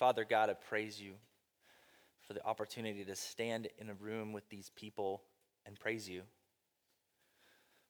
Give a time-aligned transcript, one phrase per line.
[0.00, 1.12] Father God, I praise you
[2.26, 5.20] for the opportunity to stand in a room with these people
[5.66, 6.22] and praise you.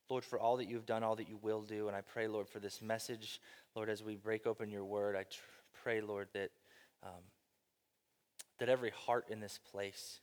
[0.09, 1.87] Lord, for all that you've done, all that you will do.
[1.87, 3.41] And I pray, Lord, for this message,
[3.77, 5.39] Lord, as we break open your word, I tr-
[5.85, 6.51] pray, Lord, that,
[7.05, 7.23] um,
[8.59, 10.19] that every heart in this place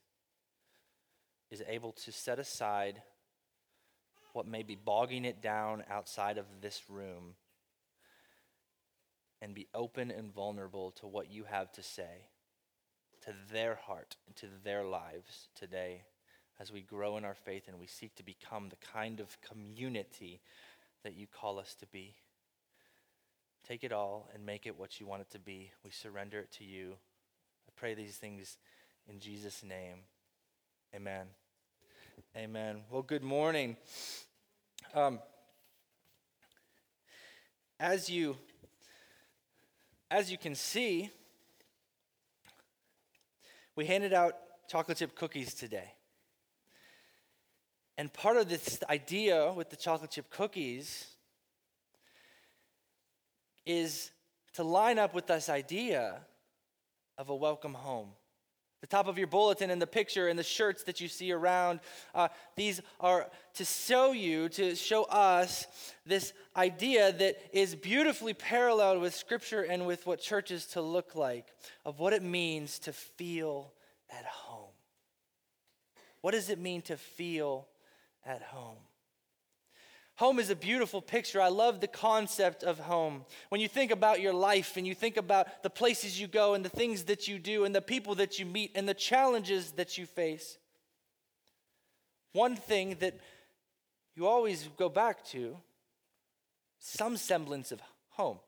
[1.49, 3.01] is able to set aside
[4.33, 7.35] what may be bogging it down outside of this room
[9.41, 12.27] and be open and vulnerable to what you have to say
[13.23, 16.03] to their heart and to their lives today
[16.59, 20.41] as we grow in our faith and we seek to become the kind of community
[21.03, 22.15] that you call us to be.
[23.67, 25.71] Take it all and make it what you want it to be.
[25.83, 26.93] We surrender it to you.
[27.67, 28.57] I pray these things
[29.07, 29.99] in Jesus' name.
[30.95, 31.27] Amen.
[32.35, 32.81] Amen.
[32.89, 33.77] Well, good morning.
[34.95, 35.19] Um,
[37.79, 38.37] as you
[40.09, 41.09] as you can see,
[43.75, 44.33] we handed out
[44.67, 45.93] chocolate chip cookies today.
[47.97, 51.07] And part of this idea with the chocolate chip cookies
[53.65, 54.11] is
[54.53, 56.21] to line up with this idea
[57.17, 58.09] of a welcome home.
[58.81, 61.79] The top of your bulletin and the picture and the shirts that you see around,
[62.13, 65.65] uh, these are to show you, to show us
[66.05, 71.15] this idea that is beautifully paralleled with Scripture and with what church is to look
[71.15, 71.47] like,
[71.85, 73.73] of what it means to feel
[74.11, 74.71] at home.
[76.21, 77.67] What does it mean to feel
[78.27, 78.77] at home.
[80.17, 81.39] Home is a beautiful picture.
[81.39, 83.23] I love the concept of home.
[83.49, 86.65] When you think about your life and you think about the places you go and
[86.65, 89.95] the things that you do and the people that you meet and the challenges that
[89.99, 90.57] you face,
[92.33, 93.19] one thing that
[94.15, 95.55] you always go back to
[96.79, 97.79] some semblance of
[98.09, 98.39] home.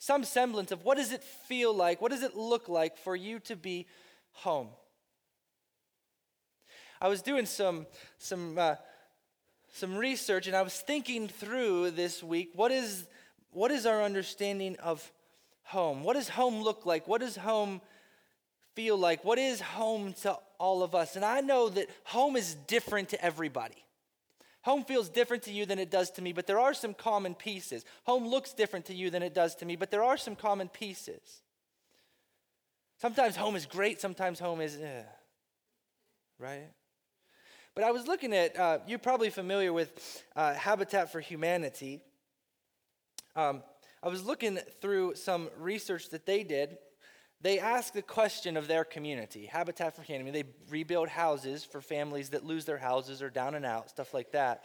[0.00, 2.02] Some semblance of what does it feel like?
[2.02, 3.86] What does it look like for you to be
[4.32, 4.68] home?
[7.00, 7.86] I was doing some,
[8.18, 8.74] some, uh,
[9.76, 13.06] some research and I was thinking through this week what is,
[13.50, 15.12] what is our understanding of
[15.64, 16.02] home?
[16.02, 17.06] What does home look like?
[17.06, 17.82] What does home
[18.74, 19.24] feel like?
[19.24, 21.16] What is home to all of us?
[21.16, 23.84] And I know that home is different to everybody.
[24.62, 27.34] Home feels different to you than it does to me, but there are some common
[27.34, 27.84] pieces.
[28.04, 30.68] Home looks different to you than it does to me, but there are some common
[30.68, 31.42] pieces.
[33.00, 35.02] Sometimes home is great, sometimes home is, eh,
[36.38, 36.70] right?
[37.76, 42.00] But I was looking at, uh, you're probably familiar with uh, Habitat for Humanity.
[43.36, 43.62] Um,
[44.02, 46.78] I was looking through some research that they did.
[47.42, 50.42] They asked the question of their community, Habitat for Humanity.
[50.42, 54.32] They rebuild houses for families that lose their houses or down and out, stuff like
[54.32, 54.64] that.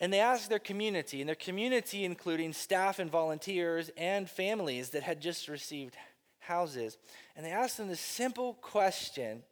[0.00, 5.02] And they asked their community, and their community including staff and volunteers and families that
[5.02, 5.96] had just received
[6.38, 6.96] houses.
[7.36, 9.42] And they asked them this simple question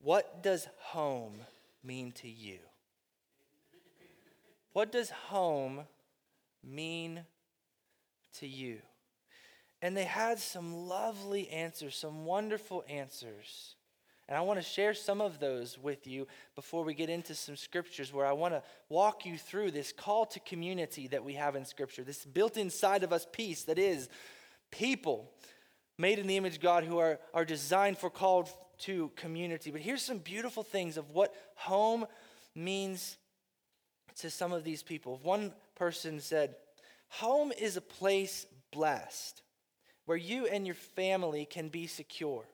[0.00, 1.34] what does home
[1.82, 2.58] mean to you?
[4.72, 5.80] What does home
[6.62, 7.24] mean
[8.38, 8.78] to you?
[9.80, 13.74] And they had some lovely answers, some wonderful answers.
[14.28, 17.56] And I want to share some of those with you before we get into some
[17.56, 21.56] scriptures where I want to walk you through this call to community that we have
[21.56, 24.08] in scripture, this built inside of us piece that is
[24.70, 25.32] people
[25.96, 28.48] made in the image of God who are, are designed for called
[28.80, 29.70] to community.
[29.70, 32.06] But here's some beautiful things of what home
[32.54, 33.16] means
[34.20, 35.20] to some of these people.
[35.22, 36.56] One person said,
[37.08, 39.42] Home is a place blessed
[40.04, 42.44] where you and your family can be secure,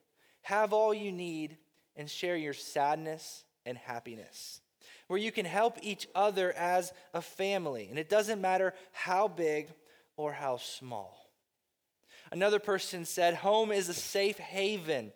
[0.43, 1.57] have all you need,
[1.97, 4.61] and share your sadness and happiness.
[5.07, 9.69] Where you can help each other as a family, and it doesn't matter how big
[10.17, 11.31] or how small.
[12.33, 15.13] Another person said, Home is a safe haven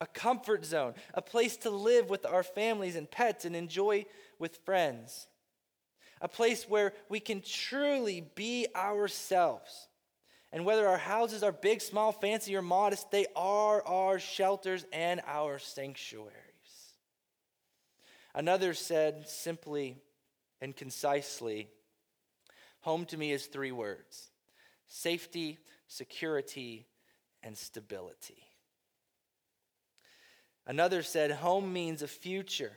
[0.00, 4.04] a comfort zone, a place to live with our families and pets and enjoy
[4.38, 5.26] with friends,
[6.20, 9.88] a place where we can truly be ourselves.
[10.52, 15.20] And whether our houses are big, small, fancy, or modest, they are our shelters and
[15.26, 16.32] our sanctuaries.
[18.34, 19.96] Another said simply
[20.60, 21.68] and concisely
[22.80, 24.30] home to me is three words
[24.86, 25.58] safety,
[25.88, 26.86] security,
[27.42, 28.46] and stability.
[30.66, 32.72] Another said, home means a future.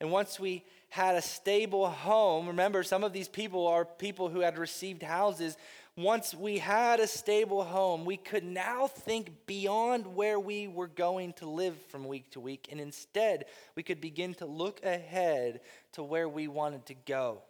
[0.00, 4.40] And once we had a stable home, remember, some of these people are people who
[4.40, 5.56] had received houses.
[5.96, 11.32] Once we had a stable home, we could now think beyond where we were going
[11.34, 12.68] to live from week to week.
[12.70, 15.60] And instead, we could begin to look ahead
[15.92, 17.42] to where we wanted to go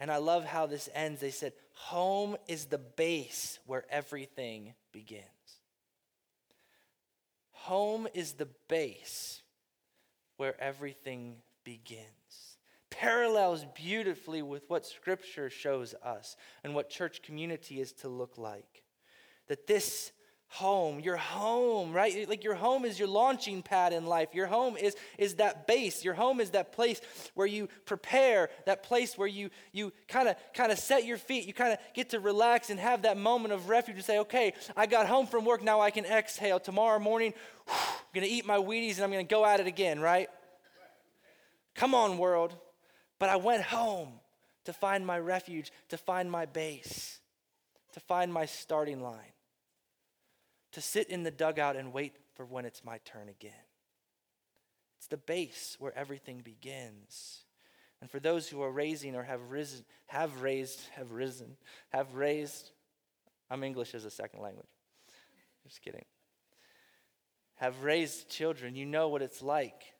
[0.00, 1.20] And I love how this ends.
[1.20, 5.26] They said, Home is the base where everything begins.
[7.70, 9.42] Home is the base
[10.38, 12.56] where everything begins.
[12.90, 16.34] Parallels beautifully with what Scripture shows us
[16.64, 18.82] and what church community is to look like.
[19.46, 20.10] That this
[20.50, 22.28] home your home right?
[22.28, 24.34] Like your home is your launching pad in life.
[24.34, 26.04] Your home is is that base.
[26.04, 27.00] Your home is that place
[27.34, 31.46] where you prepare that place where you you kind of kind of set your feet.
[31.46, 34.52] You kind of get to relax and have that moment of refuge and say okay
[34.76, 35.62] i got home from work.
[35.62, 36.58] Now i can exhale.
[36.58, 37.32] Tomorrow morning
[38.12, 40.28] i'm gonna eat my wheaties and i'm gonna go at it again right
[41.74, 42.54] come on world
[43.18, 44.12] but i went home
[44.64, 47.20] to find my refuge to find my base
[47.92, 49.32] to find my starting line
[50.72, 53.52] to sit in the dugout and wait for when it's my turn again.
[54.98, 57.44] It's the base where everything begins.
[58.00, 61.56] And for those who are raising or have risen, have raised, have risen,
[61.90, 62.70] have raised,
[63.50, 64.68] I'm English as a second language.
[65.66, 66.04] Just kidding.
[67.60, 69.92] Have raised children, you know what it's like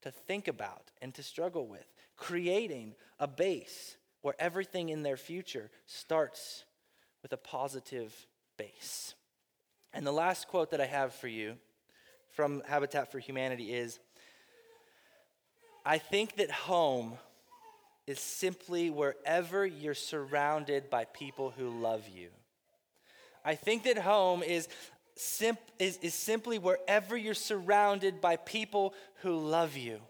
[0.00, 1.84] to think about and to struggle with.
[2.16, 6.64] Creating a base where everything in their future starts
[7.22, 8.14] with a positive
[8.56, 9.14] base.
[9.92, 11.56] And the last quote that I have for you
[12.30, 13.98] from Habitat for Humanity is
[15.84, 17.18] I think that home
[18.06, 22.28] is simply wherever you're surrounded by people who love you.
[23.44, 24.68] I think that home is,
[25.20, 30.00] sim- is, is simply wherever you're surrounded by people who love you.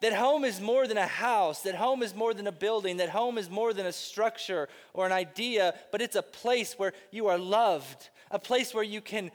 [0.00, 3.08] That home is more than a house, that home is more than a building, that
[3.08, 7.26] home is more than a structure or an idea, but it's a place where you
[7.26, 9.32] are loved, a place where you can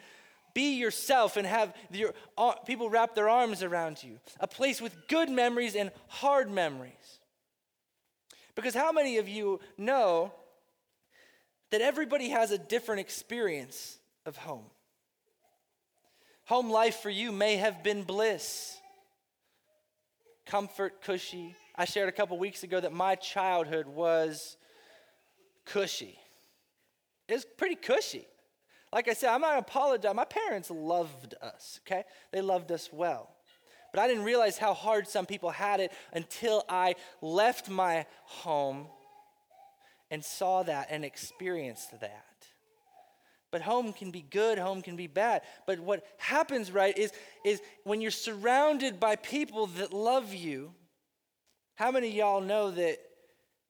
[0.54, 4.96] be yourself and have your, uh, people wrap their arms around you, a place with
[5.10, 7.19] good memories and hard memories.
[8.56, 10.31] Because how many of you know
[11.72, 14.66] that everybody has a different experience of home?
[16.54, 18.78] Home life for you may have been bliss
[20.46, 21.56] comfort, cushy.
[21.76, 24.56] I shared a couple weeks ago that my childhood was
[25.66, 26.16] cushy.
[27.28, 28.28] It was pretty cushy.
[28.92, 30.14] Like I said, I'm not apologize.
[30.14, 32.04] My parents loved us, okay?
[32.32, 33.32] They loved us well.
[33.92, 38.86] But I didn't realize how hard some people had it until I left my home
[40.12, 42.26] and saw that and experienced that.
[43.54, 45.44] But home can be good, home can be bad.
[45.68, 47.12] But what happens, right, is,
[47.46, 50.74] is when you're surrounded by people that love you,
[51.76, 52.98] how many y'all know that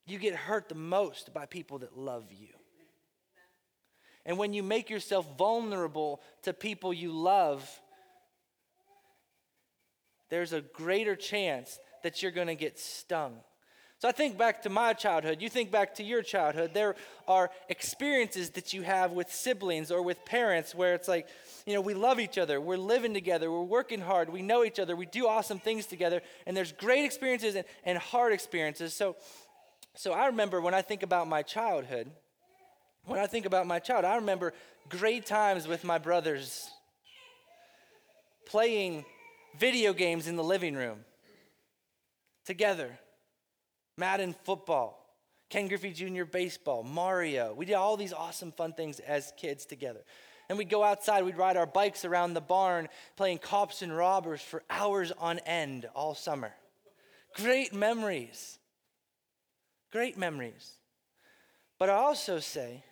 [0.05, 2.47] you get hurt the most by people that love you?
[4.25, 7.69] And when you make yourself vulnerable to people you love,
[10.29, 13.35] there's a greater chance that you're going to get stung.
[14.03, 15.41] So I think back to my childhood.
[15.41, 16.71] You think back to your childhood.
[16.73, 16.95] There
[17.25, 21.25] are experiences that you have with siblings or with parents where it's like,
[21.65, 22.59] you know, we love each other.
[22.59, 23.49] We're living together.
[23.49, 24.29] We're working hard.
[24.29, 24.93] We know each other.
[24.97, 26.21] We do awesome things together.
[26.45, 28.93] And there's great experiences and, and hard experiences.
[28.93, 29.15] So,
[29.95, 32.11] so I remember when I think about my childhood,
[33.05, 34.51] when I think about my child, I remember
[34.89, 36.69] great times with my brothers
[38.45, 39.05] playing
[39.57, 41.05] video games in the living room
[42.45, 42.99] together
[43.97, 44.99] Madden football,
[45.49, 46.23] Ken Griffey Jr.
[46.23, 47.53] baseball, Mario.
[47.53, 50.01] We did all these awesome, fun things as kids together.
[50.49, 54.41] And we'd go outside, we'd ride our bikes around the barn playing cops and robbers
[54.41, 56.51] for hours on end all summer.
[57.35, 58.57] Great memories.
[59.91, 60.77] Great memories.
[61.79, 62.83] But I also say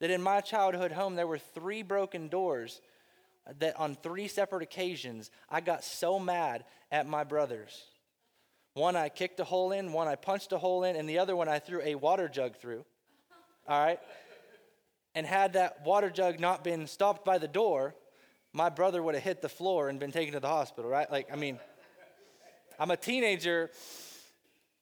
[0.00, 2.80] that in my childhood home, there were three broken doors
[3.58, 7.84] that on three separate occasions I got so mad at my brothers
[8.74, 11.34] one I kicked a hole in, one I punched a hole in, and the other
[11.34, 12.84] one I threw a water jug through.
[13.68, 14.00] All right?
[15.14, 17.94] And had that water jug not been stopped by the door,
[18.52, 21.10] my brother would have hit the floor and been taken to the hospital, right?
[21.10, 21.58] Like, I mean,
[22.78, 23.70] I'm a teenager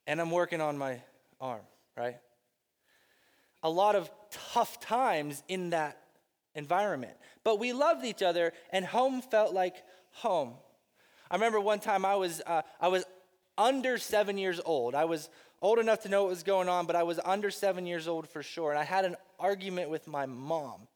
[0.06, 1.00] and I'm working on my
[1.40, 1.62] arm,
[1.96, 2.16] right?
[3.62, 4.10] A lot of
[4.52, 5.98] tough times in that
[6.54, 7.14] environment.
[7.44, 9.76] But we loved each other and home felt like
[10.12, 10.54] home.
[11.30, 13.04] I remember one time I was, uh, I was
[13.58, 14.94] under seven years old.
[14.94, 15.28] I was
[15.60, 18.28] old enough to know what was going on, but I was under seven years old
[18.28, 18.70] for sure.
[18.70, 20.88] And I had an argument with my mom.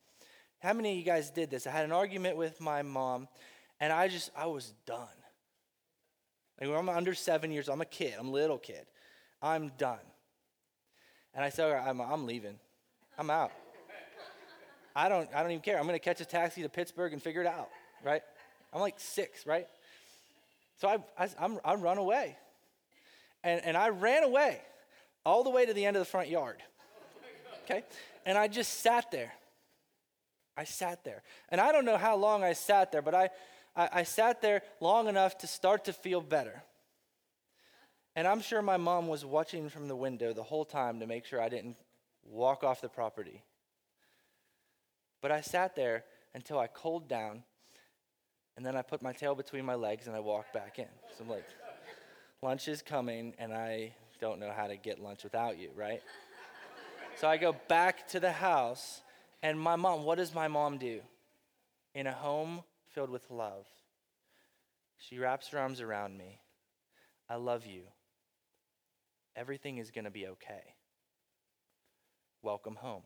[0.61, 1.67] How many of you guys did this?
[1.67, 3.29] I had an argument with my mom,
[3.79, 5.07] and I just, I was done.
[6.61, 8.87] Like, I'm under seven years, I'm a kid, I'm a little kid.
[9.43, 9.99] I'm done.
[11.35, 12.59] And I said, I'm, I'm leaving.
[13.19, 13.53] I'm out.
[14.97, 15.79] I don't, I don't even care.
[15.79, 17.69] I'm going to catch a taxi to Pittsburgh and figure it out,
[18.03, 18.23] right?
[18.73, 19.69] I'm like six, right?
[20.81, 22.37] So I, I, I'm, I run away
[23.45, 24.61] and, and I ran away
[25.25, 26.63] all the way to the end of the front yard.
[27.65, 27.83] Okay?
[28.25, 29.33] And I just sat there.
[30.57, 31.23] I sat there.
[31.49, 33.31] And I don't know how long I sat there, but I,
[33.75, 36.63] I, I sat there long enough to start to feel better.
[38.15, 41.27] And I'm sure my mom was watching from the window the whole time to make
[41.27, 41.77] sure I didn't
[42.25, 43.43] walk off the property.
[45.21, 47.43] But I sat there until I cooled down,
[48.57, 50.89] and then I put my tail between my legs and I walked back in.
[51.17, 51.45] So I'm like,
[52.43, 56.03] lunch is coming, and I don't know how to get lunch without you, right?
[57.17, 59.03] so I go back to the house,
[59.43, 61.01] and my mom, what does my mom do?
[61.95, 62.63] In a home
[62.95, 63.67] filled with love,
[64.99, 66.41] she wraps her arms around me.
[67.29, 67.83] I love you
[69.37, 70.75] everything is going to be okay.
[72.43, 73.03] Welcome home.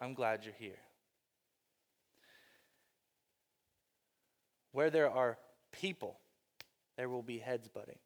[0.00, 0.78] I'm glad you're here.
[4.72, 5.38] Where there are
[5.72, 6.18] people,
[6.96, 7.98] there will be heads butting.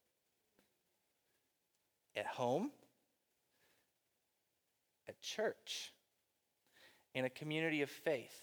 [2.17, 2.71] At home,
[5.09, 5.93] at church,
[7.15, 8.35] in a community of faith,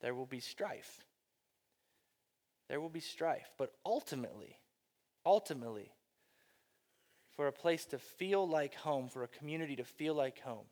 [0.00, 1.04] there will be strife.
[2.68, 3.50] There will be strife.
[3.58, 4.58] But ultimately,
[5.26, 5.92] ultimately,
[7.34, 10.66] for a place to feel like home, for a community to feel like home,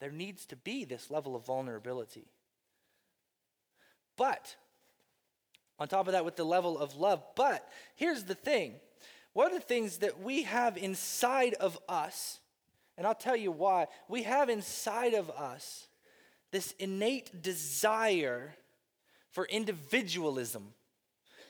[0.00, 2.30] there needs to be this level of vulnerability.
[4.16, 4.56] But,
[5.78, 8.74] on top of that, with the level of love, but here's the thing.
[9.32, 12.40] One of the things that we have inside of us,
[12.96, 15.86] and I'll tell you why, we have inside of us
[16.50, 18.54] this innate desire
[19.30, 20.72] for individualism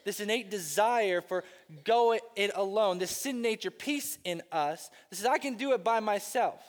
[0.09, 1.45] this innate desire for
[1.85, 5.85] go it alone, this sin nature piece in us This is I can do it
[5.85, 6.63] by myself.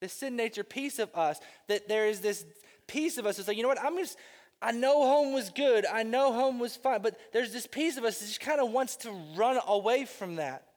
[0.00, 1.38] This sin nature piece of us,
[1.68, 2.44] that there is this
[2.88, 4.18] piece of us that's like, you know what, I'm just,
[4.62, 8.04] I know home was good, I know home was fine, but there's this piece of
[8.04, 10.68] us that just kind of wants to run away from that.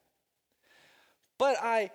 [1.38, 1.92] But I,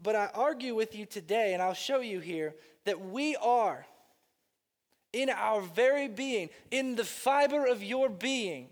[0.00, 2.54] but I argue with you today, and I'll show you here,
[2.84, 3.84] that we are
[5.12, 8.68] in our very being, in the fiber of your being,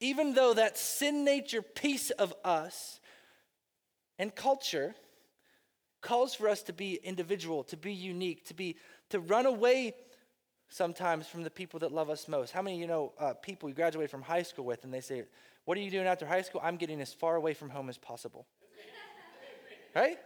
[0.00, 3.00] even though that sin nature piece of us
[4.18, 4.94] and culture
[6.02, 8.76] calls for us to be individual, to be unique, to be
[9.10, 9.94] to run away
[10.70, 12.52] sometimes from the people that love us most.
[12.52, 15.24] How many you know uh, people you graduate from high school with, and they say,
[15.66, 17.98] "What are you doing after high school?" I'm getting as far away from home as
[17.98, 18.46] possible.
[19.94, 20.18] right?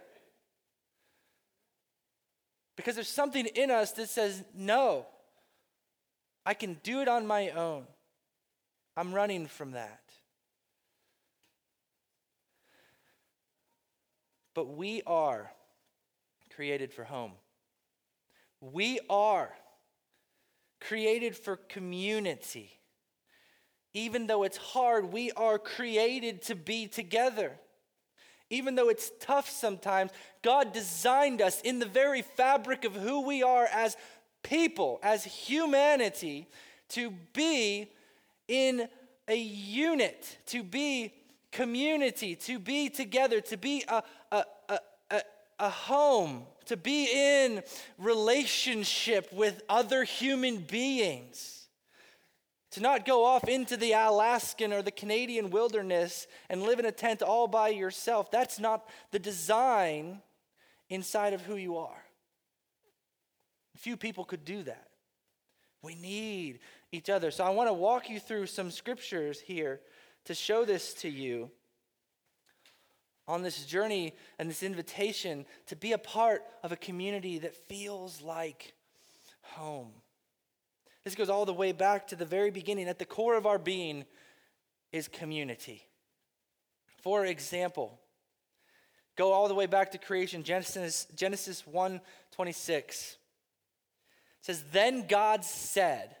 [2.75, 5.05] Because there's something in us that says, no,
[6.45, 7.85] I can do it on my own.
[8.97, 10.01] I'm running from that.
[14.53, 15.51] But we are
[16.53, 17.33] created for home.
[18.61, 19.51] We are
[20.79, 22.71] created for community.
[23.93, 27.53] Even though it's hard, we are created to be together.
[28.49, 33.41] Even though it's tough sometimes, God designed us in the very fabric of who we
[33.41, 33.97] are as
[34.43, 36.47] people, as humanity,
[36.89, 37.91] to be
[38.47, 38.87] in
[39.27, 41.13] a unit, to be
[41.51, 44.43] community, to be together, to be a, a,
[45.59, 47.63] a, home, to be in
[47.97, 51.65] relationship with other human beings
[52.75, 56.91] to not go off into the Alaskan or the Canadian wilderness and live in a
[56.91, 58.29] tent all by yourself.
[58.29, 60.21] That's not the design
[60.89, 62.03] inside of who you are.
[63.77, 64.89] Few people could do that.
[65.81, 66.59] We need
[66.91, 67.31] each other.
[67.31, 69.79] So I want to walk you through some scriptures here
[70.25, 71.51] to show this to you
[73.27, 78.21] on this journey and this invitation to be a part of a community that feels
[78.21, 78.73] like
[79.41, 79.91] home.
[81.03, 82.87] This goes all the way back to the very beginning.
[82.87, 84.05] At the core of our being
[84.91, 85.87] is community.
[87.01, 87.99] For example,
[89.15, 92.01] go all the way back to creation, Genesis, Genesis 1
[92.31, 93.17] 26
[94.45, 96.15] says, Then God said,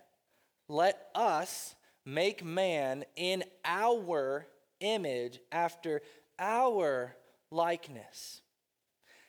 [0.67, 4.47] Let us make man in our
[4.79, 6.01] image after
[6.39, 7.15] our
[7.51, 8.41] likeness.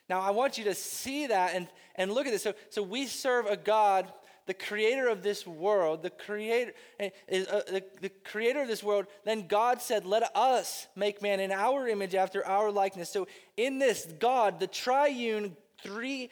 [0.09, 2.43] Now, I want you to see that and, and look at this.
[2.43, 4.11] So, so we serve a God
[4.47, 9.45] the creator of this world, the creator, uh, the, the creator of this world, then
[9.45, 13.09] God said, Let us make man in our image after our likeness.
[13.09, 16.29] So in this, God, the triune three,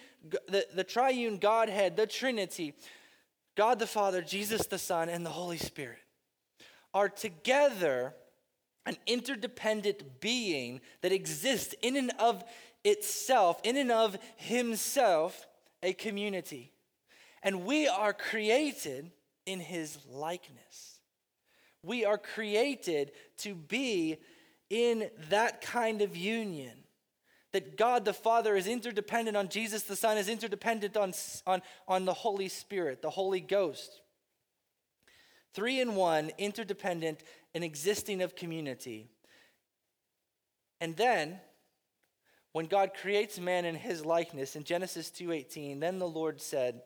[0.48, 2.74] the, the triune Godhead, the Trinity,
[3.56, 6.00] God the Father, Jesus the Son, and the Holy Spirit
[6.94, 8.16] are together
[8.86, 12.44] an interdependent being that exists in and of
[12.84, 15.48] itself, in and of himself,
[15.82, 16.72] a community.
[17.42, 19.12] And we are created
[19.46, 21.00] in his likeness.
[21.84, 24.18] We are created to be
[24.70, 26.72] in that kind of union.
[27.52, 31.14] That God the Father is interdependent on Jesus the Son, is interdependent on,
[31.48, 34.02] on, on the Holy Spirit, the Holy Ghost.
[35.54, 37.24] Three in one, interdependent
[37.56, 39.08] and existing of community.
[40.82, 41.40] And then,
[42.52, 46.84] when God creates man in his likeness in Genesis 2:18, then the Lord said,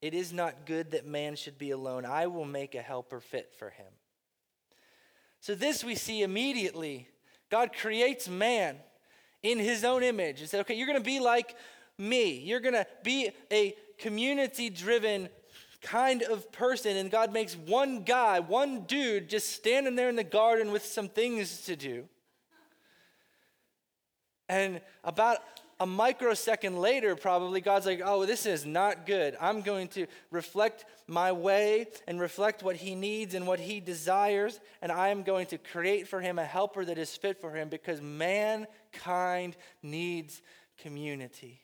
[0.00, 2.06] "It is not good that man should be alone.
[2.06, 3.92] I will make a helper fit for him."
[5.40, 7.08] So this we see immediately.
[7.50, 8.82] God creates man
[9.42, 11.54] in his own image and said, "Okay, you're going to be like
[11.98, 12.30] me.
[12.30, 15.28] You're going to be a community-driven
[15.82, 20.24] kind of person, and God makes one guy, one dude, just standing there in the
[20.24, 22.04] garden with some things to do.
[24.48, 25.38] And about
[25.78, 29.36] a microsecond later, probably, God's like, oh, this is not good.
[29.40, 34.58] I'm going to reflect my way and reflect what he needs and what he desires,
[34.80, 37.68] and I am going to create for him a helper that is fit for him
[37.68, 40.40] because mankind needs
[40.78, 41.60] community.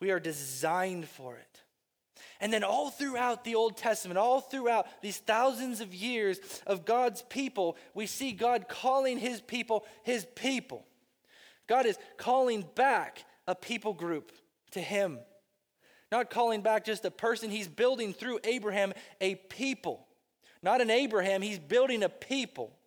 [0.00, 1.60] We are designed for it.
[2.40, 7.22] And then, all throughout the Old Testament, all throughout these thousands of years of God's
[7.22, 10.84] people, we see God calling his people his people.
[11.66, 14.30] God is calling back a people group
[14.70, 15.18] to him,
[16.12, 17.50] not calling back just a person.
[17.50, 20.06] He's building through Abraham a people.
[20.62, 22.77] Not an Abraham, he's building a people.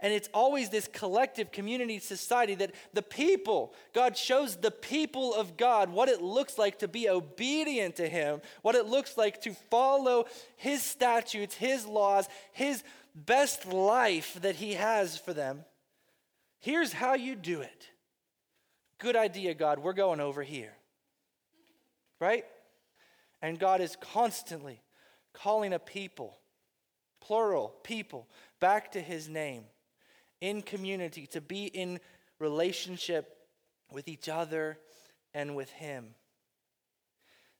[0.00, 5.56] And it's always this collective community society that the people, God shows the people of
[5.56, 9.54] God what it looks like to be obedient to Him, what it looks like to
[9.70, 10.26] follow
[10.56, 15.64] His statutes, His laws, His best life that He has for them.
[16.60, 17.88] Here's how you do it.
[18.98, 19.80] Good idea, God.
[19.80, 20.74] We're going over here.
[22.20, 22.44] Right?
[23.42, 24.80] And God is constantly
[25.32, 26.38] calling a people,
[27.20, 28.28] plural people,
[28.60, 29.64] back to His name
[30.40, 32.00] in community, to be in
[32.38, 33.36] relationship
[33.92, 34.78] with each other
[35.34, 36.14] and with Him.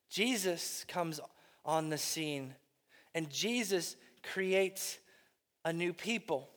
[0.09, 1.21] Jesus comes
[1.65, 2.55] on the scene,
[3.15, 4.99] and Jesus creates
[5.65, 6.49] a new people.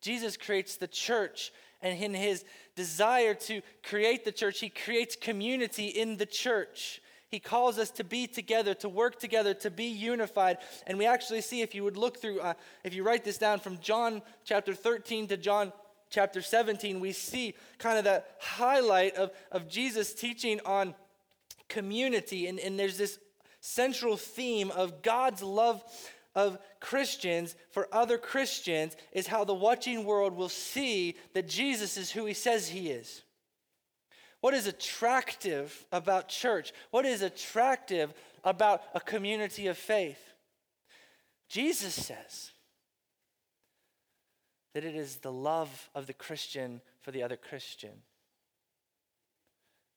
[0.00, 2.44] Jesus creates the church, and in his
[2.76, 7.00] desire to create the church, he creates community in the church.
[7.34, 10.58] He calls us to be together, to work together, to be unified.
[10.86, 13.58] And we actually see, if you would look through, uh, if you write this down
[13.58, 15.72] from John chapter 13 to John
[16.10, 20.94] chapter 17, we see kind of that highlight of, of Jesus teaching on
[21.68, 22.46] community.
[22.46, 23.18] And, and there's this
[23.60, 25.82] central theme of God's love
[26.36, 32.12] of Christians for other Christians is how the watching world will see that Jesus is
[32.12, 33.23] who he says he is.
[34.44, 36.74] What is attractive about church?
[36.90, 38.12] What is attractive
[38.44, 40.22] about a community of faith?
[41.48, 42.50] Jesus says
[44.74, 48.02] that it is the love of the Christian for the other Christian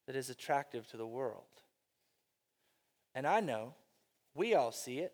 [0.06, 1.44] that is attractive to the world.
[3.14, 3.74] And I know
[4.34, 5.12] we all see it.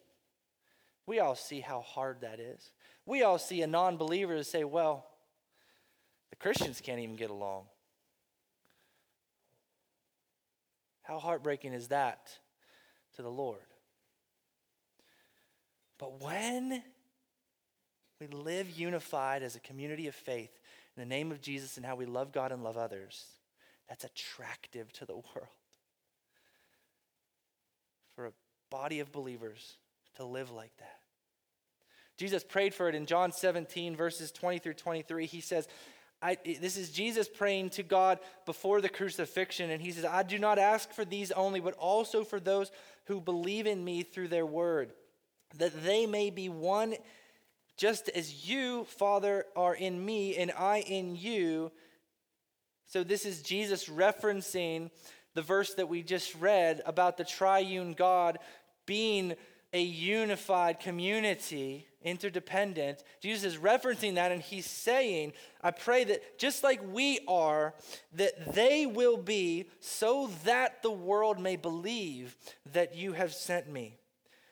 [1.08, 2.69] We all see how hard that is.
[3.04, 5.08] We all see a non believer say, well,
[6.30, 7.63] the Christians can't even get along.
[11.03, 12.31] How heartbreaking is that
[13.15, 13.59] to the Lord?
[15.99, 16.81] But when
[18.19, 20.59] we live unified as a community of faith
[20.95, 23.25] in the name of Jesus and how we love God and love others,
[23.87, 25.47] that's attractive to the world.
[28.15, 28.33] For a
[28.69, 29.77] body of believers
[30.15, 30.99] to live like that.
[32.17, 35.25] Jesus prayed for it in John 17, verses 20 through 23.
[35.25, 35.67] He says,
[36.23, 40.39] I, this is Jesus praying to God before the crucifixion, and he says, I do
[40.39, 42.71] not ask for these only, but also for those
[43.05, 44.93] who believe in me through their word,
[45.57, 46.95] that they may be one
[47.75, 51.71] just as you, Father, are in me and I in you.
[52.88, 54.91] So this is Jesus referencing
[55.33, 58.39] the verse that we just read about the triune God
[58.86, 59.33] being
[59.73, 63.03] a unified community, interdependent.
[63.21, 67.73] Jesus is referencing that and he's saying, I pray that just like we are,
[68.13, 72.35] that they will be so that the world may believe
[72.73, 73.97] that you have sent me.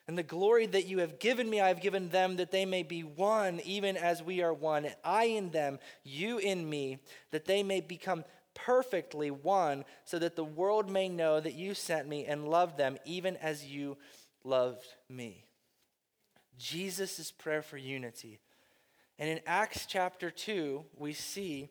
[0.07, 2.83] And the glory that you have given me, I have given them, that they may
[2.83, 4.87] be one, even as we are one.
[5.03, 6.99] I in them, you in me,
[7.31, 12.07] that they may become perfectly one, so that the world may know that you sent
[12.07, 13.97] me and loved them, even as you
[14.43, 15.45] loved me.
[16.57, 18.39] Jesus' prayer for unity.
[19.19, 21.69] And in Acts chapter 2, we see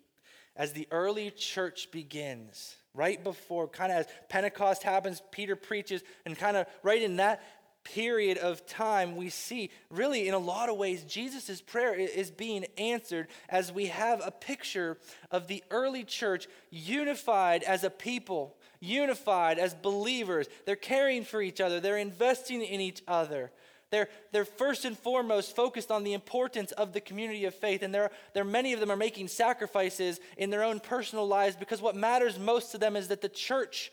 [0.57, 6.37] as the early church begins, right before, kind of as Pentecost happens, Peter preaches, and
[6.37, 7.43] kind of right in that
[7.85, 12.67] period of time, we see really in a lot of ways Jesus' prayer is being
[12.77, 14.99] answered as we have a picture
[15.31, 20.47] of the early church unified as a people, unified as believers.
[20.67, 23.51] They're caring for each other, they're investing in each other.
[23.91, 27.93] They're, they're first and foremost focused on the importance of the community of faith, and
[27.93, 31.97] there, there many of them are making sacrifices in their own personal lives because what
[31.97, 33.91] matters most to them is that the church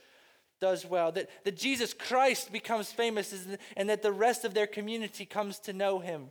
[0.60, 5.26] does well, that, that Jesus Christ becomes famous, and that the rest of their community
[5.26, 6.30] comes to know him.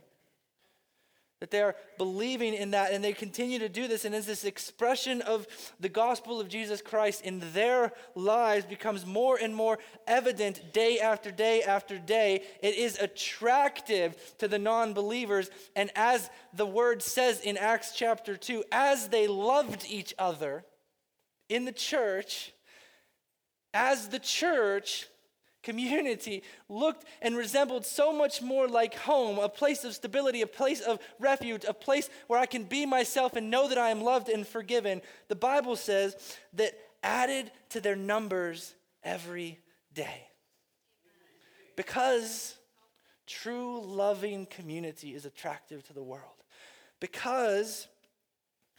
[1.39, 4.43] That they are believing in that, and they continue to do this, and as this
[4.43, 5.45] expression of
[5.79, 11.29] the gospel of Jesus Christ in their lives becomes more and more evident day after
[11.29, 15.51] day after day, it is attractive to the non believers.
[15.75, 20.65] And as the word says in Acts chapter 2, as they loved each other
[21.49, 22.51] in the church,
[23.73, 25.07] as the church
[25.67, 30.79] community looked and resembled so much more like home, a place of stability, a place
[30.79, 34.29] of refuge, a place where I can be myself and know that I am loved
[34.29, 35.01] and forgiven.
[35.27, 36.15] The Bible says
[36.53, 36.71] that
[37.03, 39.59] added to their numbers every
[39.93, 40.27] day.
[41.75, 42.55] Because
[43.25, 46.43] true loving community is attractive to the world.
[47.01, 47.89] Because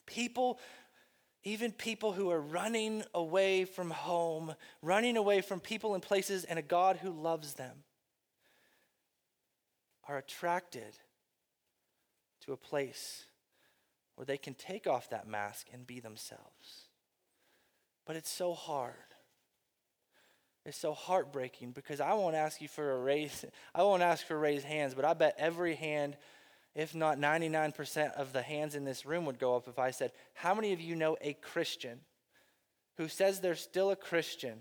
[0.06, 0.58] people
[1.48, 6.58] even people who are running away from home, running away from people and places and
[6.58, 7.84] a God who loves them,
[10.06, 10.98] are attracted
[12.44, 13.24] to a place
[14.14, 16.88] where they can take off that mask and be themselves.
[18.06, 18.94] But it's so hard.
[20.66, 23.44] It's so heartbreaking because I won't ask you for a raise.
[23.74, 26.16] I won't ask for raised hands, but I bet every hand
[26.78, 30.12] if not 99% of the hands in this room would go up if I said,
[30.32, 31.98] How many of you know a Christian
[32.96, 34.60] who says they're still a Christian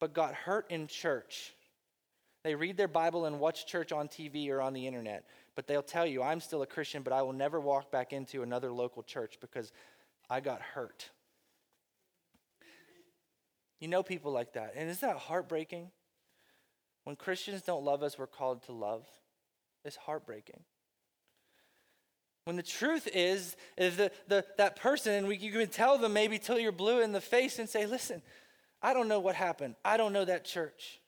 [0.00, 1.54] but got hurt in church?
[2.42, 5.24] They read their Bible and watch church on TV or on the internet,
[5.54, 8.42] but they'll tell you, I'm still a Christian, but I will never walk back into
[8.42, 9.70] another local church because
[10.28, 11.10] I got hurt.
[13.78, 14.72] You know people like that.
[14.74, 15.92] And isn't that heartbreaking?
[17.04, 19.06] When Christians don't love us, we're called to love
[19.86, 20.60] is heartbreaking.
[22.44, 26.12] When the truth is, is the, the, that person, and we, you can tell them
[26.12, 28.22] maybe till you're blue in the face and say, listen,
[28.80, 29.74] I don't know what happened.
[29.84, 31.00] I don't know that church.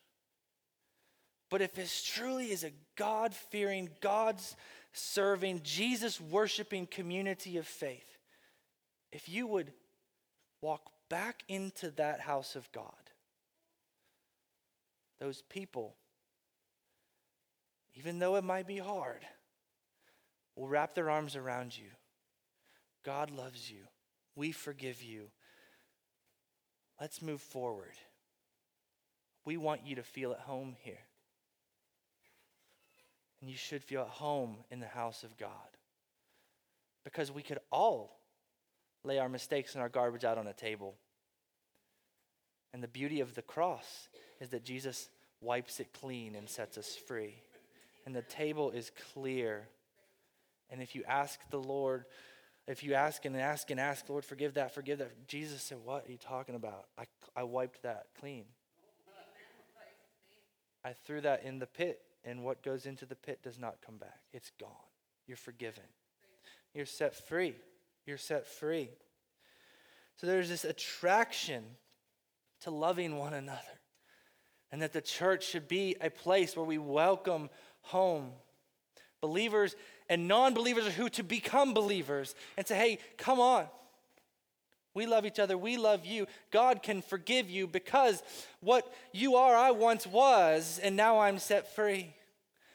[1.51, 4.57] But if this truly is a God fearing, God's
[4.93, 8.19] serving, Jesus worshiping community of faith,
[9.13, 9.73] if you would
[10.61, 12.93] walk back into that house of God,
[15.21, 15.95] those people
[17.99, 19.27] even though it might be hard,
[20.55, 21.89] will wrap their arms around you.
[23.05, 23.81] God loves you.
[24.37, 25.31] We forgive you.
[27.01, 27.95] Let's move forward.
[29.45, 31.01] We want you to feel at home here.
[33.41, 35.51] And you should feel at home in the house of God.
[37.05, 38.21] Because we could all
[39.03, 40.95] lay our mistakes and our garbage out on a table.
[42.73, 44.09] And the beauty of the cross
[44.41, 45.09] is that Jesus
[45.41, 47.43] wipes it clean and sets us free
[48.09, 49.69] and the table is clear.
[50.71, 52.07] And if you ask the Lord,
[52.67, 56.09] if you ask and ask and ask, Lord, forgive that, forgive that, Jesus said, What
[56.09, 56.87] are you talking about?
[56.99, 57.05] I,
[57.37, 58.47] I wiped that clean.
[60.83, 63.99] I threw that in the pit, and what goes into the pit does not come
[63.99, 64.21] back.
[64.33, 64.71] It's gone.
[65.27, 65.85] You're forgiven.
[66.73, 67.57] You're set free.
[68.07, 68.89] You're set free.
[70.17, 71.63] So there's this attraction
[72.63, 73.61] to loving one another.
[74.71, 77.51] And that the church should be a place where we welcome
[77.83, 78.31] home.
[79.21, 79.75] Believers
[80.09, 83.67] and non believers are who to become believers and say, hey, come on.
[84.95, 85.57] We love each other.
[85.57, 86.27] We love you.
[86.51, 88.23] God can forgive you because
[88.61, 92.15] what you are, I once was, and now I'm set free.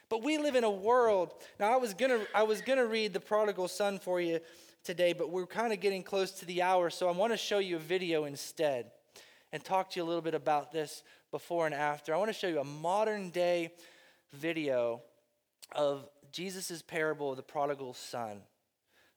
[0.10, 1.34] But we live in a world.
[1.60, 4.40] Now, I was gonna, I was gonna read the prodigal son for you
[4.84, 7.60] today, but we're kind of getting close to the hour, so I want to show
[7.60, 8.92] you a video instead
[9.52, 12.14] and talk to you a little bit about this before and after.
[12.14, 13.72] I want to show you a modern day
[14.34, 15.02] video
[15.72, 18.42] of Jesus' parable of the prodigal son,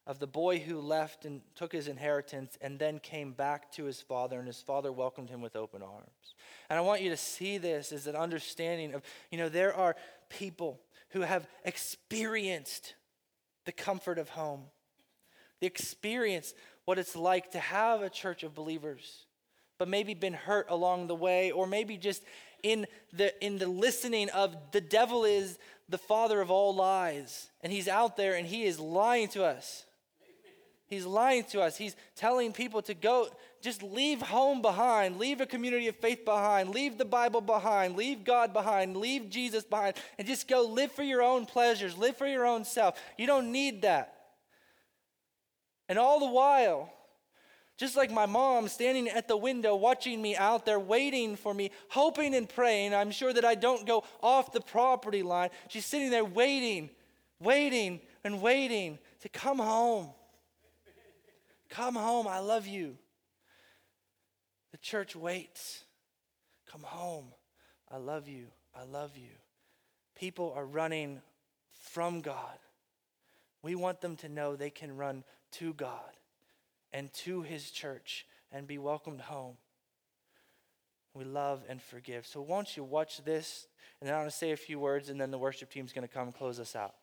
[0.05, 4.01] of the boy who left and took his inheritance and then came back to his
[4.01, 6.35] father, and his father welcomed him with open arms.
[6.69, 9.01] And I want you to see this as an understanding of,
[9.31, 9.95] you know, there are
[10.29, 12.93] people who have experienced
[13.65, 14.63] the comfort of home,
[15.59, 16.53] the experience
[16.85, 19.25] what it's like to have a church of believers,
[19.77, 22.23] but maybe been hurt along the way, or maybe just
[22.63, 25.57] in the, in the listening of the devil is
[25.89, 27.49] the father of all lies.
[27.61, 29.85] And he's out there and he is lying to us.
[30.87, 31.75] He's lying to us.
[31.75, 33.27] He's telling people to go,
[33.61, 38.23] just leave home behind, leave a community of faith behind, leave the Bible behind, leave
[38.23, 42.27] God behind, leave Jesus behind, and just go live for your own pleasures, live for
[42.27, 42.97] your own self.
[43.17, 44.13] You don't need that.
[45.89, 46.93] And all the while,
[47.77, 51.69] just like my mom standing at the window watching me out there, waiting for me,
[51.89, 55.49] hoping and praying, I'm sure that I don't go off the property line.
[55.67, 56.89] She's sitting there waiting,
[57.39, 60.09] waiting, and waiting to come home.
[61.69, 62.27] Come home.
[62.27, 62.97] I love you.
[64.71, 65.83] The church waits.
[66.71, 67.27] Come home.
[67.91, 68.47] I love you.
[68.75, 69.29] I love you.
[70.15, 71.21] People are running
[71.73, 72.57] from God.
[73.61, 76.16] We want them to know they can run to God
[76.97, 79.57] and to His church and be welcomed home.
[81.13, 82.25] We love and forgive.
[82.25, 83.67] So, won't you watch this?
[84.01, 86.07] And then I'm going to say a few words, and then the worship team's going
[86.07, 86.95] to come close us out.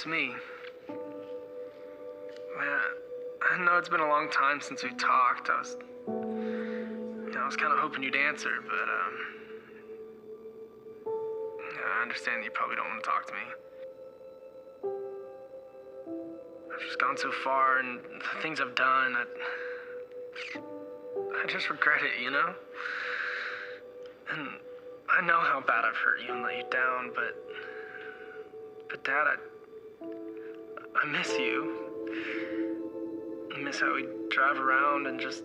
[0.00, 0.32] It's me.
[0.88, 0.96] Man,
[3.52, 5.50] I know it's been a long time since we talked.
[5.50, 9.12] I was, you know, I was kind of hoping you'd answer, but um,
[11.84, 13.40] I understand you probably don't want to talk to me.
[16.72, 19.24] I've just gone so far, and the things I've done, I,
[21.42, 22.54] I just regret it, you know.
[24.32, 24.48] And
[25.10, 27.36] I know how bad I've hurt you and let you down, but.
[28.88, 29.49] But, Dad, I.
[30.96, 31.76] I miss you.
[33.54, 35.44] I miss how we drive around and just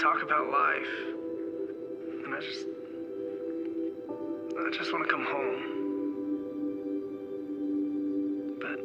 [0.00, 0.88] talk about life.
[2.24, 2.66] And I just.
[4.58, 5.62] I just want to come home.
[8.60, 8.78] But.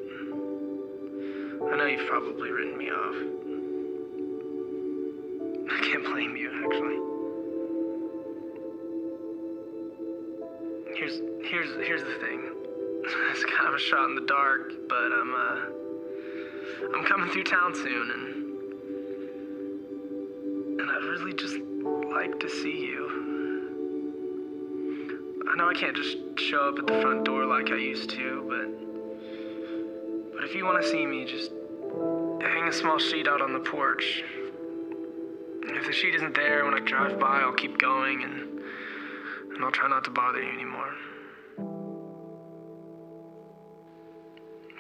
[1.72, 3.16] I know you've probably written me off.
[5.72, 7.08] I can't blame you, actually.
[10.98, 12.42] here's here's here's the thing.
[13.32, 15.77] It's kind of a shot in the dark, but I'm uh
[16.96, 18.38] I'm coming through town soon and
[20.80, 21.58] and I'd really just
[22.14, 23.08] like to see you.
[25.52, 28.46] I know I can't just show up at the front door like I used to,
[28.48, 28.68] but
[30.34, 31.52] but if you want to see me, just
[32.42, 34.24] hang a small sheet out on the porch.
[35.64, 38.62] If the sheet isn't there when I drive by, I'll keep going and
[39.54, 40.94] and I'll try not to bother you anymore.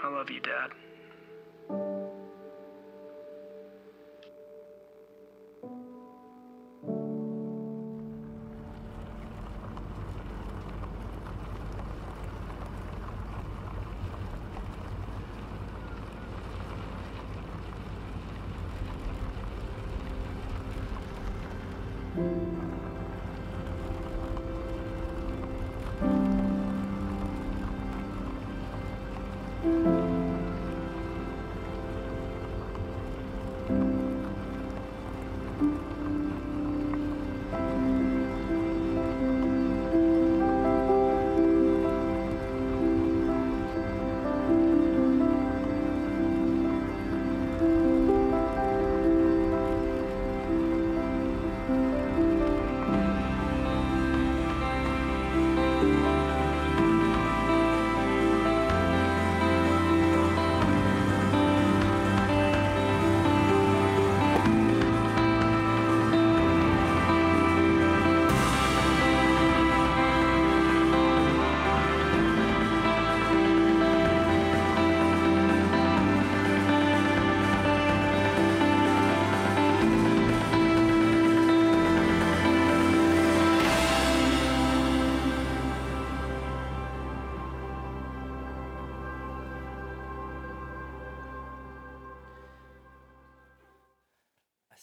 [0.04, 0.72] I love you, Dad.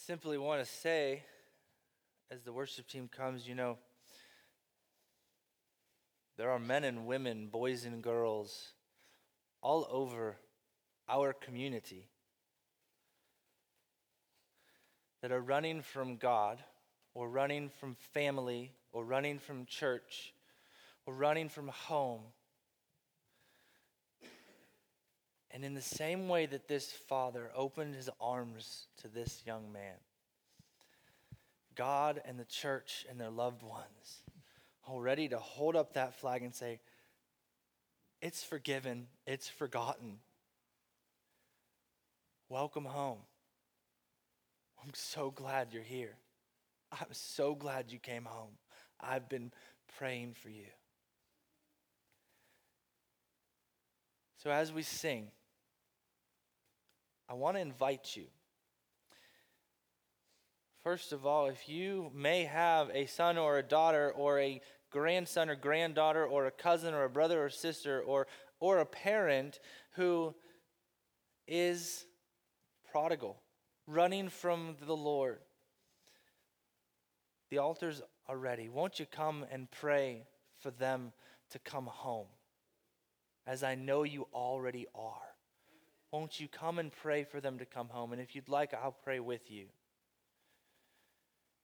[0.06, 1.22] Simply want to say
[2.30, 3.78] as the worship team comes, you know,
[6.36, 8.72] there are men and women, boys and girls,
[9.62, 10.36] all over
[11.08, 12.06] our community
[15.22, 16.62] that are running from God
[17.14, 20.34] or running from family or running from church
[21.06, 22.20] or running from home.
[25.54, 29.94] And in the same way that this father opened his arms to this young man,
[31.76, 34.22] God and the church and their loved ones
[34.88, 36.80] are ready to hold up that flag and say,
[38.20, 40.18] It's forgiven, it's forgotten.
[42.48, 43.20] Welcome home.
[44.82, 46.16] I'm so glad you're here.
[46.90, 48.58] I'm so glad you came home.
[49.00, 49.52] I've been
[49.98, 50.66] praying for you.
[54.42, 55.28] So, as we sing,
[57.28, 58.26] I want to invite you.
[60.82, 64.60] First of all, if you may have a son or a daughter or a
[64.90, 68.26] grandson or granddaughter or a cousin or a brother or sister or,
[68.60, 69.60] or a parent
[69.92, 70.34] who
[71.48, 72.04] is
[72.90, 73.40] prodigal,
[73.86, 75.38] running from the Lord,
[77.50, 78.68] the altars are ready.
[78.68, 80.26] Won't you come and pray
[80.58, 81.12] for them
[81.50, 82.26] to come home?
[83.46, 85.33] As I know you already are.
[86.14, 88.12] Won't you come and pray for them to come home?
[88.12, 89.64] And if you'd like, I'll pray with you.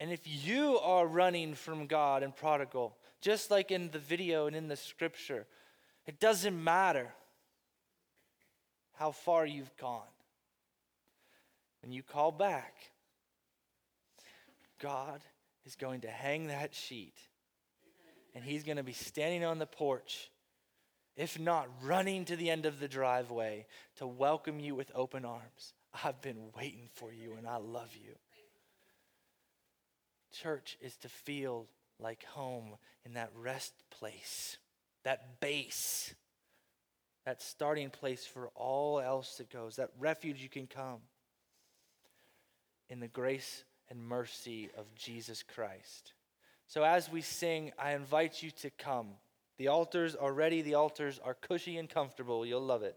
[0.01, 4.57] And if you are running from God and prodigal, just like in the video and
[4.57, 5.47] in the scripture,
[6.05, 7.13] it doesn't matter
[8.95, 10.03] how far you've gone.
[11.81, 12.75] When you call back,
[14.81, 15.21] God
[15.65, 17.15] is going to hang that sheet
[18.35, 20.29] and he's going to be standing on the porch,
[21.17, 25.75] if not running to the end of the driveway to welcome you with open arms.
[26.05, 28.15] I've been waiting for you and I love you.
[30.33, 31.67] Church is to feel
[31.99, 34.57] like home in that rest place,
[35.05, 36.15] that base,
[37.25, 41.01] that starting place for all else that goes, that refuge you can come
[42.89, 46.13] in the grace and mercy of Jesus Christ.
[46.67, 49.09] So as we sing, I invite you to come.
[49.61, 52.47] The altars are ready, the altars are cushy and comfortable.
[52.47, 52.97] You'll love it.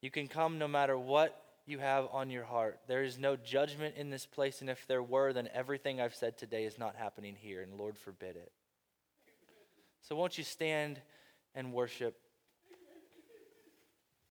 [0.00, 2.80] You can come no matter what you have on your heart.
[2.88, 6.38] There is no judgment in this place, and if there were, then everything I've said
[6.38, 8.50] today is not happening here, and Lord forbid it.
[10.00, 10.98] So, won't you stand
[11.54, 12.18] and worship?